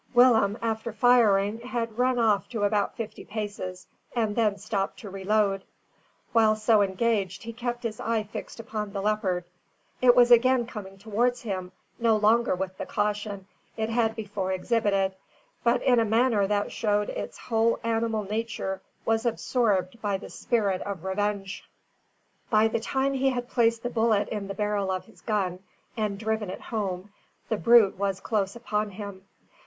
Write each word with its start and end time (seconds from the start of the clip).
Willem, 0.15 0.57
after 0.63 0.91
firing, 0.91 1.59
had 1.59 1.99
run 1.99 2.17
off 2.17 2.49
to 2.49 2.63
about 2.63 2.95
fifty 2.97 3.23
paces, 3.23 3.85
and 4.15 4.35
then 4.35 4.57
stopped 4.57 4.97
to 5.01 5.11
reload. 5.11 5.63
While 6.33 6.55
so 6.55 6.81
engaged 6.81 7.43
he 7.43 7.53
kept 7.53 7.83
his 7.83 7.99
eye 7.99 8.23
fixed 8.23 8.59
upon 8.59 8.93
the 8.93 9.01
leopard. 9.03 9.43
It 10.01 10.15
was 10.15 10.31
again 10.31 10.65
coming 10.65 10.97
towards 10.97 11.43
him, 11.43 11.71
no 11.99 12.17
longer 12.17 12.55
with 12.55 12.79
the 12.79 12.87
caution 12.87 13.45
it 13.77 13.89
had 13.91 14.15
before 14.15 14.51
exhibited, 14.51 15.13
but 15.63 15.83
in 15.83 15.99
a 15.99 16.03
manner 16.05 16.47
that 16.47 16.71
showed 16.71 17.09
its 17.11 17.37
whole 17.37 17.77
animal 17.83 18.23
nature 18.23 18.81
was 19.05 19.23
absorbed 19.23 20.01
by 20.01 20.17
the 20.17 20.31
spirit 20.31 20.81
of 20.81 21.03
revenge. 21.05 21.63
By 22.49 22.69
the 22.69 22.79
time 22.79 23.13
he 23.13 23.29
had 23.29 23.47
placed 23.47 23.83
the 23.83 23.89
bullet 23.91 24.29
in 24.29 24.47
the 24.47 24.55
barrel 24.55 24.89
of 24.89 25.05
his 25.05 25.21
gun 25.21 25.59
and 25.95 26.17
driven 26.17 26.49
it 26.49 26.61
home, 26.61 27.11
the 27.49 27.57
brute 27.57 27.99
was 27.99 28.19
close 28.19 28.55
upon 28.55 28.89
him. 28.89 29.27